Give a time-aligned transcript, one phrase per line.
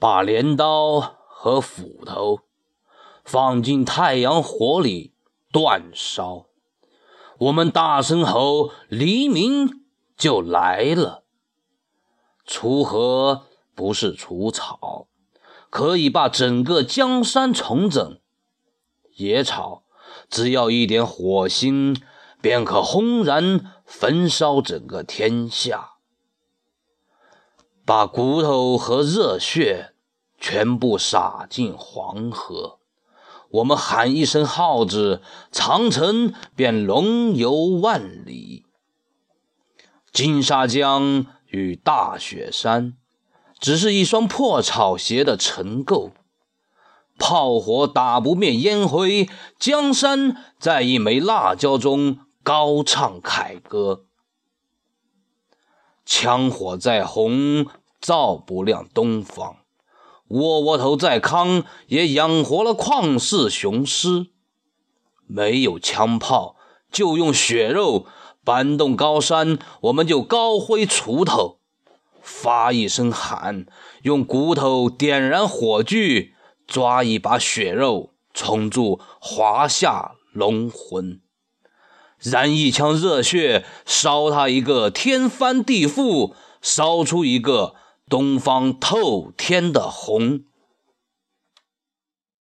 [0.00, 0.98] 把镰刀
[1.28, 2.40] 和斧头
[3.22, 5.12] 放进太阳火里
[5.52, 6.46] 煅烧。
[7.36, 9.82] 我们大声吼，黎明
[10.16, 11.24] 就来了。
[12.46, 13.42] 锄禾
[13.74, 15.06] 不是除草，
[15.68, 18.18] 可以把整个江山重整。
[19.16, 19.84] 野草
[20.30, 21.94] 只要一点火星，
[22.40, 25.96] 便可轰然焚烧整个天下。
[27.90, 29.94] 把骨头和热血
[30.38, 32.78] 全部洒进黄河，
[33.50, 38.64] 我们喊一声号子，长城便龙游万里。
[40.12, 42.96] 金沙江与大雪山
[43.58, 46.12] 只是一双破草鞋的尘垢，
[47.18, 49.28] 炮火打不灭烟灰，
[49.58, 54.04] 江山在一枚辣椒中高唱凯歌。
[56.04, 57.66] 枪火再红。
[58.00, 59.56] 照不亮东方，
[60.28, 64.28] 窝窝头再康也养活了旷世雄狮。
[65.26, 66.56] 没有枪炮，
[66.90, 68.06] 就用血肉
[68.42, 71.58] 搬动高山，我们就高挥锄头，
[72.22, 73.66] 发一声喊，
[74.02, 76.32] 用骨头点燃火炬，
[76.66, 81.20] 抓一把血肉，冲铸华夏龙魂，
[82.18, 87.74] 燃一腔热血，烧他一个天翻地覆，烧出一个。
[88.10, 90.40] 东方透天的红。